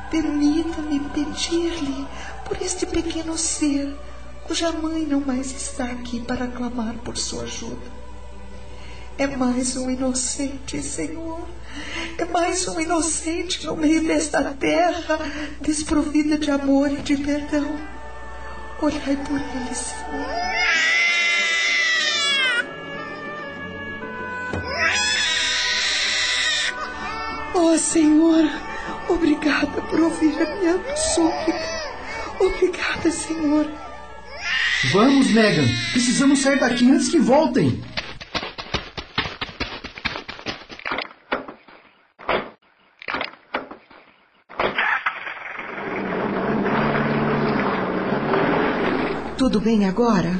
permita-me 0.09 0.99
pedir-lhe 1.09 2.07
por 2.45 2.61
este 2.61 2.85
pequeno 2.85 3.37
ser 3.37 3.93
cuja 4.45 4.71
mãe 4.71 5.05
não 5.05 5.19
mais 5.19 5.51
está 5.51 5.85
aqui 5.85 6.21
para 6.21 6.47
clamar 6.47 6.95
por 6.95 7.17
sua 7.17 7.43
ajuda. 7.43 8.04
É 9.17 9.27
mais 9.27 9.77
um 9.77 9.89
inocente, 9.89 10.81
Senhor. 10.81 11.47
É 12.17 12.25
mais 12.25 12.67
um 12.67 12.79
inocente 12.81 13.65
no 13.65 13.75
meio 13.77 14.03
desta 14.03 14.43
terra 14.43 15.19
desprovida 15.61 16.37
de 16.37 16.51
amor 16.51 16.91
e 16.91 16.97
de 16.97 17.15
perdão. 17.15 17.79
Olhai 18.81 19.17
por 19.25 19.39
ele, 19.39 19.73
Senhor. 19.73 20.55
Oh, 27.53 27.77
Senhor, 27.77 28.49
obrigada 29.07 29.81
por 29.81 29.99
ouvir 30.01 30.41
a 30.41 30.55
minha 30.57 30.97
súplica. 30.97 31.75
Obrigada, 32.37 33.09
Senhor. 33.09 33.65
Vamos, 34.91 35.31
Megan. 35.31 35.65
Precisamos 35.93 36.41
sair 36.41 36.59
daqui 36.59 36.91
antes 36.91 37.07
que 37.07 37.17
voltem. 37.17 37.81
Tudo 49.55 49.63
bem 49.63 49.85
agora? 49.85 50.37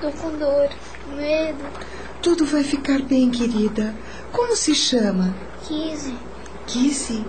Tô 0.00 0.10
com 0.12 0.30
dor, 0.38 0.70
medo. 1.14 1.62
Tudo 2.22 2.46
vai 2.46 2.64
ficar 2.64 3.02
bem, 3.02 3.28
querida. 3.28 3.94
Como 4.32 4.56
se 4.56 4.74
chama? 4.74 5.34
Kizzy. 5.64 6.14
Kizzy? 6.66 7.22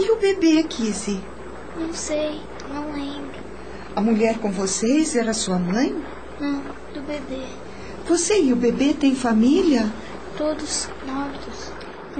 E 0.00 0.10
o 0.10 0.16
bebê, 0.16 0.64
Kizzy? 0.64 1.20
Não 1.78 1.94
sei, 1.94 2.40
não 2.74 2.92
lembro. 2.92 3.38
A 3.94 4.00
mulher 4.00 4.40
com 4.40 4.50
vocês 4.50 5.14
era 5.14 5.32
sua 5.32 5.60
mãe? 5.60 5.96
Não, 6.40 6.60
do 6.92 7.02
bebê. 7.02 7.44
Você 8.08 8.42
e 8.42 8.52
o 8.52 8.56
bebê 8.56 8.92
têm 8.92 9.14
família? 9.14 9.92
Todos 10.36 10.88
mortos. 11.06 11.70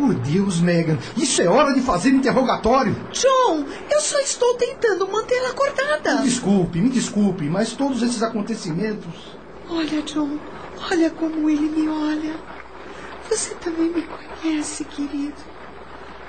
Por 0.01 0.15
Deus, 0.15 0.63
Megan, 0.63 0.97
isso 1.15 1.43
é 1.43 1.47
hora 1.47 1.75
de 1.75 1.83
fazer 1.83 2.09
interrogatório. 2.09 2.97
John, 3.13 3.67
eu 3.91 4.01
só 4.01 4.19
estou 4.21 4.55
tentando 4.55 5.07
mantê-la 5.07 5.51
acordada. 5.51 6.23
Me 6.23 6.23
desculpe, 6.23 6.81
me 6.81 6.89
desculpe, 6.89 7.45
mas 7.51 7.75
todos 7.75 8.01
esses 8.01 8.23
acontecimentos. 8.23 9.37
Olha, 9.69 10.01
John, 10.01 10.39
olha 10.91 11.11
como 11.11 11.51
ele 11.51 11.69
me 11.69 11.87
olha. 11.87 12.35
Você 13.29 13.55
também 13.57 13.91
me 13.91 14.03
conhece, 14.03 14.87
querido. 14.87 15.35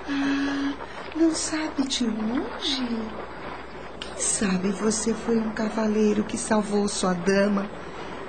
Ah, 0.10 0.74
não 1.16 1.34
sabe 1.34 1.88
de 1.88 2.04
onde? 2.04 3.10
Quem 4.02 4.18
sabe 4.18 4.68
você 4.74 5.14
foi 5.14 5.38
um 5.38 5.52
cavaleiro 5.52 6.26
que 6.26 6.38
salvou 6.38 6.90
sua 6.90 7.14
dama, 7.14 7.66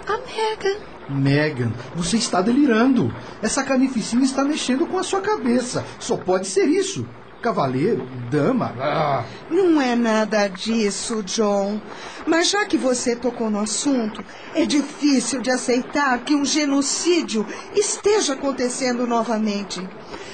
a 0.06 0.18
Megan. 0.18 0.91
Megan, 1.08 1.72
você 1.94 2.16
está 2.16 2.40
delirando. 2.40 3.14
Essa 3.42 3.62
carnificina 3.62 4.22
está 4.22 4.44
mexendo 4.44 4.86
com 4.86 4.98
a 4.98 5.02
sua 5.02 5.20
cabeça. 5.20 5.84
Só 5.98 6.16
pode 6.16 6.46
ser 6.46 6.66
isso. 6.66 7.06
Cavaleiro, 7.42 8.08
dama. 8.30 8.72
Ah. 8.80 9.24
Não 9.50 9.80
é 9.80 9.96
nada 9.96 10.46
disso, 10.46 11.24
John. 11.24 11.80
Mas 12.24 12.50
já 12.50 12.64
que 12.64 12.78
você 12.78 13.16
tocou 13.16 13.50
no 13.50 13.58
assunto, 13.58 14.24
é 14.54 14.64
difícil 14.64 15.42
de 15.42 15.50
aceitar 15.50 16.16
que 16.20 16.36
um 16.36 16.44
genocídio 16.44 17.44
esteja 17.74 18.34
acontecendo 18.34 19.08
novamente. 19.08 19.86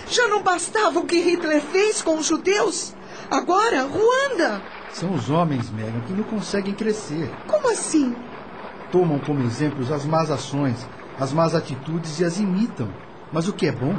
Já 0.06 0.28
não 0.28 0.42
bastava 0.42 1.00
o 1.00 1.06
que 1.06 1.18
Hitler 1.18 1.62
fez 1.62 2.02
com 2.02 2.18
os 2.18 2.26
judeus? 2.26 2.94
Agora, 3.30 3.82
Ruanda. 3.82 4.62
São 4.92 5.14
os 5.14 5.30
homens, 5.30 5.70
Megan, 5.70 6.00
que 6.06 6.12
não 6.12 6.24
conseguem 6.24 6.74
crescer. 6.74 7.30
Como 7.46 7.70
assim? 7.70 8.14
Tomam 8.90 9.18
como 9.18 9.42
exemplos 9.44 9.92
as 9.92 10.04
más 10.04 10.30
ações, 10.30 10.88
as 11.18 11.32
más 11.32 11.54
atitudes 11.54 12.20
e 12.20 12.24
as 12.24 12.38
imitam. 12.38 12.88
Mas 13.32 13.46
o 13.46 13.52
que 13.52 13.66
é 13.66 13.72
bom, 13.72 13.94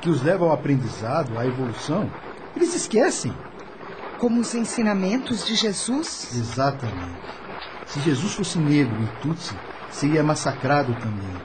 que 0.00 0.10
os 0.10 0.22
leva 0.22 0.44
ao 0.44 0.52
aprendizado, 0.52 1.38
à 1.38 1.46
evolução, 1.46 2.10
eles 2.54 2.74
esquecem. 2.74 3.32
Como 4.18 4.40
os 4.40 4.54
ensinamentos 4.54 5.44
de 5.44 5.54
Jesus? 5.54 6.34
Exatamente. 6.34 7.18
Se 7.86 8.00
Jesus 8.00 8.34
fosse 8.34 8.58
negro 8.58 8.96
e 9.02 9.22
Tutsi, 9.22 9.56
seria 9.90 10.22
massacrado 10.22 10.94
também. 10.94 11.36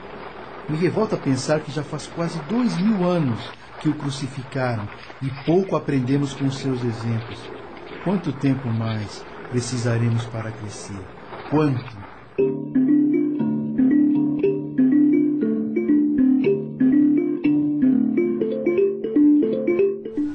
Me 0.68 0.76
revolta 0.76 1.16
pensar 1.16 1.60
que 1.60 1.72
já 1.72 1.82
faz 1.82 2.06
quase 2.06 2.38
dois 2.48 2.76
mil 2.78 3.08
anos 3.08 3.40
que 3.80 3.88
o 3.88 3.94
crucificaram 3.94 4.88
e 5.22 5.28
pouco 5.44 5.74
aprendemos 5.74 6.34
com 6.34 6.50
seus 6.50 6.84
exemplos. 6.84 7.40
Quanto 8.04 8.32
tempo 8.32 8.68
mais 8.68 9.24
precisaremos 9.50 10.24
para 10.26 10.52
crescer? 10.52 11.00
Quanto? 11.50 11.99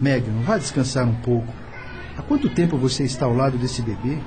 Megan, 0.02 0.42
vá 0.44 0.58
descansar 0.60 1.08
um 1.08 1.16
pouco. 1.16 1.52
Há 2.16 2.22
quanto 2.22 2.48
tempo 2.48 2.78
você 2.78 3.04
está 3.04 3.26
ao 3.26 3.34
lado 3.34 3.58
desse 3.58 3.82
bebê? 3.82 4.20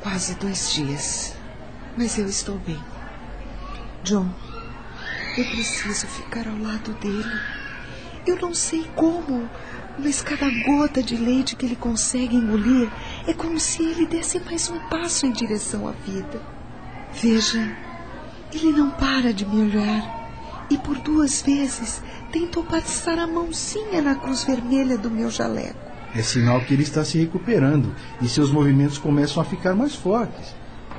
Quase 0.00 0.36
dois 0.36 0.72
dias. 0.72 1.34
Mas 1.96 2.16
eu 2.16 2.26
estou 2.26 2.58
bem. 2.58 2.78
John, 4.04 4.28
eu 5.36 5.44
preciso 5.46 6.06
ficar 6.06 6.46
ao 6.46 6.56
lado 6.56 6.92
dele. 7.00 7.40
Eu 8.24 8.36
não 8.40 8.54
sei 8.54 8.84
como, 8.94 9.50
mas 9.98 10.22
cada 10.22 10.48
gota 10.64 11.02
de 11.02 11.16
leite 11.16 11.56
que 11.56 11.66
ele 11.66 11.76
consegue 11.76 12.36
engolir 12.36 12.88
é 13.26 13.34
como 13.34 13.58
se 13.58 13.82
ele 13.82 14.06
desse 14.06 14.38
mais 14.38 14.70
um 14.70 14.78
passo 14.88 15.26
em 15.26 15.32
direção 15.32 15.88
à 15.88 15.92
vida. 15.92 16.53
Veja, 17.20 17.76
ele 18.52 18.72
não 18.72 18.90
para 18.90 19.32
de 19.32 19.46
me 19.46 19.62
olhar. 19.62 20.22
E 20.70 20.78
por 20.78 20.98
duas 20.98 21.42
vezes 21.42 22.02
tentou 22.32 22.64
passar 22.64 23.18
a 23.18 23.26
mãozinha 23.26 24.00
na 24.00 24.14
cruz 24.14 24.44
vermelha 24.44 24.96
do 24.96 25.10
meu 25.10 25.30
jaleco. 25.30 25.78
É 26.14 26.22
sinal 26.22 26.60
que 26.60 26.72
ele 26.72 26.82
está 26.82 27.04
se 27.04 27.18
recuperando 27.18 27.94
e 28.22 28.28
seus 28.28 28.50
movimentos 28.50 28.98
começam 28.98 29.42
a 29.42 29.44
ficar 29.44 29.74
mais 29.74 29.94
fortes. 29.94 30.54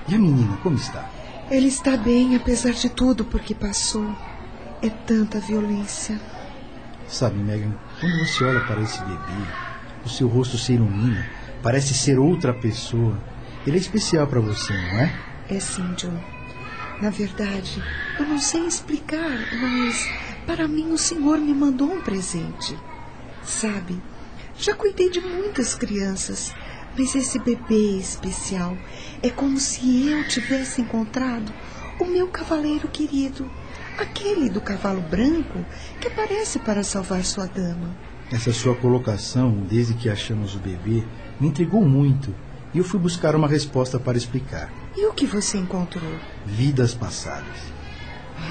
E 0.08 0.16
a 0.16 0.18
menina, 0.18 0.58
como 0.62 0.76
está? 0.76 1.10
Ele 1.50 1.68
está 1.68 1.96
bem, 1.98 2.36
apesar 2.36 2.72
de 2.72 2.90
tudo 2.90 3.26
porque 3.26 3.56
passou. 3.56 4.08
É 4.82 4.90
tanta 4.90 5.40
violência. 5.40 6.20
Sabe, 7.08 7.38
Megan, 7.38 7.74
quando 8.00 8.20
você 8.20 8.44
olha 8.44 8.62
para 8.62 8.82
esse 8.82 9.00
bebê, 9.00 9.48
o 10.06 10.10
seu 10.10 10.28
rosto 10.28 10.58
se 10.58 10.74
ilumina, 10.74 11.26
parece 11.64 11.94
ser 11.94 12.20
outra 12.20 12.54
pessoa. 12.54 13.18
Ele 13.66 13.78
é 13.78 13.80
especial 13.80 14.28
para 14.28 14.40
você, 14.40 14.74
não 14.74 15.00
é? 15.00 15.35
É 15.50 15.60
sim, 15.60 15.94
John. 15.96 16.20
Na 17.02 17.10
verdade, 17.10 17.84
eu 18.20 18.26
não 18.26 18.40
sei 18.40 18.66
explicar, 18.66 19.38
mas 19.62 20.08
Para 20.46 20.68
mim, 20.68 20.92
o 20.92 20.98
Senhor 20.98 21.40
me 21.40 21.54
mandou 21.54 21.92
um 21.92 22.02
presente. 22.02 22.78
Sabe, 23.44 24.00
já 24.58 24.76
cuidei 24.76 25.10
de 25.10 25.20
muitas 25.20 25.74
crianças, 25.74 26.54
mas 26.98 27.16
esse 27.16 27.40
bebê 27.40 27.98
especial 27.98 28.78
é 29.24 29.30
como 29.30 29.60
se 29.60 30.08
eu 30.08 30.28
tivesse 30.28 30.82
encontrado 30.82 31.52
o 32.00 32.06
meu 32.06 32.28
cavaleiro 32.28 32.88
querido, 32.88 33.50
aquele 33.98 34.50
do 34.50 34.62
cavalo 34.62 35.02
branco 35.02 35.66
que 36.00 36.08
aparece 36.08 36.60
para 36.60 36.84
salvar 36.84 37.24
sua 37.24 37.48
dama. 37.48 37.96
Essa 38.32 38.54
sua 38.54 38.76
colocação, 38.76 39.66
desde 39.68 39.96
que 39.96 40.10
achamos 40.10 40.56
o 40.56 40.60
bebê, 40.60 41.04
me 41.40 41.48
intrigou 41.48 41.84
muito 41.84 42.34
e 42.76 42.78
eu 42.78 42.84
fui 42.84 43.00
buscar 43.00 43.38
uma 43.38 43.48
resposta 43.48 43.98
para 43.98 44.18
explicar. 44.18 44.70
E 44.98 45.06
o 45.06 45.14
que 45.14 45.26
você 45.26 45.58
encontrou? 45.58 46.20
Vidas 46.46 46.94
passadas. 46.94 47.58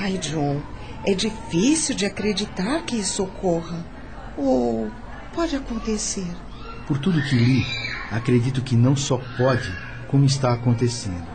Ai, 0.00 0.16
John, 0.16 0.62
é 1.04 1.12
difícil 1.12 1.94
de 1.94 2.06
acreditar 2.06 2.80
que 2.86 2.96
isso 2.96 3.22
ocorra. 3.22 3.84
Ou 4.38 4.90
pode 5.34 5.54
acontecer. 5.54 6.26
Por 6.86 6.96
tudo 6.96 7.20
que 7.20 7.36
li, 7.36 7.66
acredito 8.10 8.62
que 8.62 8.74
não 8.74 8.96
só 8.96 9.20
pode, 9.36 9.70
como 10.08 10.24
está 10.24 10.54
acontecendo. 10.54 11.28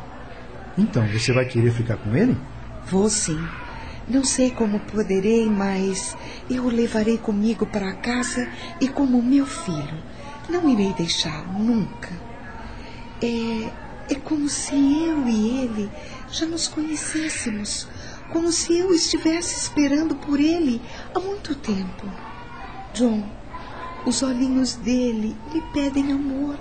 Então, 0.75 1.07
você 1.09 1.31
vai 1.31 1.45
querer 1.45 1.71
ficar 1.71 1.97
com 1.97 2.15
ele? 2.15 2.35
Vou 2.87 3.07
sim. 3.07 3.39
Não 4.07 4.23
sei 4.23 4.49
como 4.49 4.79
poderei, 4.79 5.47
mas 5.47 6.17
eu 6.49 6.65
o 6.65 6.69
levarei 6.69 7.19
comigo 7.19 7.67
para 7.67 7.93
casa 7.93 8.49
e 8.81 8.87
como 8.87 9.21
meu 9.21 9.45
filho. 9.45 10.03
Não 10.49 10.67
irei 10.67 10.91
deixá-lo 10.93 11.59
nunca. 11.59 12.28
É, 13.21 14.13
é 14.13 14.15
como 14.15 14.47
se 14.47 14.73
eu 15.03 15.27
e 15.27 15.59
ele 15.59 15.91
já 16.31 16.45
nos 16.45 16.67
conhecêssemos, 16.67 17.87
como 18.31 18.51
se 18.51 18.77
eu 18.77 18.93
estivesse 18.93 19.59
esperando 19.59 20.15
por 20.15 20.39
ele 20.39 20.81
há 21.13 21.19
muito 21.19 21.55
tempo. 21.55 22.05
John, 22.93 23.23
os 24.05 24.23
olhinhos 24.23 24.75
dele 24.75 25.35
lhe 25.53 25.61
pedem 25.73 26.11
amor. 26.11 26.57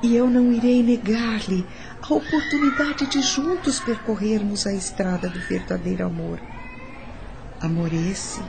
E 0.00 0.14
eu 0.14 0.30
não 0.30 0.52
irei 0.52 0.82
negar-lhe 0.82 1.66
a 2.02 2.14
oportunidade 2.14 3.06
de 3.06 3.20
juntos 3.20 3.80
percorrermos 3.80 4.66
a 4.66 4.72
estrada 4.72 5.28
do 5.28 5.40
verdadeiro 5.40 6.06
amor. 6.06 6.40
Amor 7.60 7.92
esse 7.92 8.40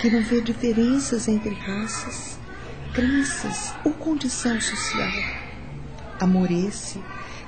que 0.00 0.08
não 0.08 0.22
vê 0.22 0.40
diferenças 0.40 1.28
entre 1.28 1.54
raças, 1.54 2.38
crenças 2.94 3.74
ou 3.84 3.92
condição 3.92 4.58
social. 4.60 5.37
Amor 6.20 6.50
esse 6.50 7.00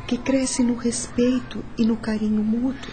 que 0.07 0.17
cresce 0.17 0.63
no 0.63 0.77
respeito 0.77 1.65
e 1.79 1.85
no 1.85 1.97
carinho 1.97 2.43
mútuo. 2.43 2.93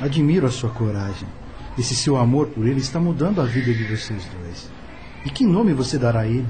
Admiro 0.00 0.46
a 0.46 0.50
sua 0.50 0.70
coragem. 0.70 1.28
Esse 1.78 1.94
seu 1.94 2.16
amor 2.16 2.48
por 2.48 2.66
ele 2.66 2.80
está 2.80 3.00
mudando 3.00 3.40
a 3.40 3.44
vida 3.44 3.72
de 3.72 3.84
vocês 3.84 4.26
dois. 4.40 4.70
E 5.24 5.30
que 5.30 5.46
nome 5.46 5.72
você 5.72 5.98
dará 5.98 6.20
a 6.20 6.26
ele? 6.26 6.46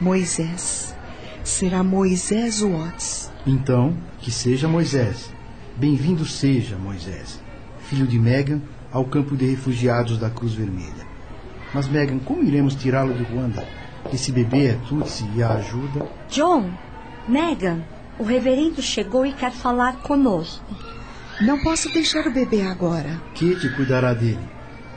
Moisés. 0.00 0.94
Será 1.42 1.82
Moisés 1.82 2.60
Watts. 2.60 3.30
Então, 3.46 3.96
que 4.20 4.30
seja 4.30 4.68
Moisés. 4.68 5.30
Bem-vindo 5.76 6.26
seja 6.26 6.76
Moisés, 6.76 7.40
filho 7.88 8.06
de 8.06 8.18
Megan, 8.18 8.60
ao 8.92 9.06
campo 9.06 9.34
de 9.36 9.46
refugiados 9.46 10.18
da 10.18 10.28
Cruz 10.28 10.52
Vermelha. 10.52 11.06
Mas, 11.72 11.88
Megan, 11.88 12.18
como 12.18 12.44
iremos 12.44 12.74
tirá-lo 12.74 13.14
de 13.14 13.22
Ruanda? 13.22 13.66
Esse 14.12 14.30
bebê 14.30 14.66
é 14.66 14.78
Tutsi 14.86 15.24
e 15.34 15.42
a 15.42 15.54
ajuda. 15.54 16.06
John, 16.28 16.70
Megan, 17.28 17.82
o 18.18 18.24
reverendo 18.24 18.82
chegou 18.82 19.24
e 19.24 19.32
quer 19.32 19.52
falar 19.52 19.98
conosco. 19.98 20.64
Não 21.40 21.62
posso 21.62 21.92
deixar 21.92 22.26
o 22.26 22.32
bebê 22.32 22.62
agora. 22.62 23.20
Kate 23.34 23.68
cuidará 23.74 24.12
dele. 24.12 24.38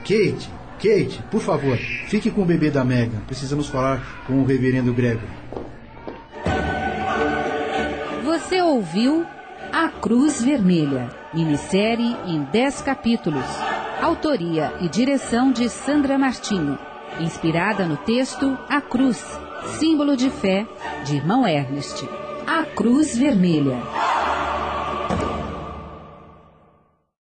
Kate, 0.02 0.50
Kate, 0.78 1.24
por 1.32 1.42
favor, 1.42 1.78
fique 2.08 2.30
com 2.30 2.42
o 2.42 2.46
bebê 2.46 2.70
da 2.70 2.84
Megan. 2.84 3.20
Precisamos 3.26 3.68
falar 3.68 4.24
com 4.28 4.42
o 4.42 4.46
reverendo 4.46 4.94
Gregory. 4.94 5.28
Você 8.24 8.62
ouviu 8.62 9.26
A 9.72 9.88
Cruz 9.90 10.42
Vermelha, 10.42 11.10
minissérie 11.34 12.16
em 12.26 12.44
10 12.44 12.82
capítulos. 12.82 13.46
Autoria 14.02 14.74
e 14.82 14.90
direção 14.90 15.52
de 15.52 15.70
Sandra 15.70 16.18
Martinho. 16.18 16.78
Inspirada 17.20 17.86
no 17.86 17.98
texto 17.98 18.58
A 18.70 18.82
Cruz, 18.82 19.24
símbolo 19.80 20.16
de 20.16 20.30
fé, 20.30 20.66
de 21.06 21.16
irmão 21.16 21.46
Ernest. 21.48 22.08
A 22.48 22.64
Cruz 22.64 23.18
Vermelha. 23.18 24.05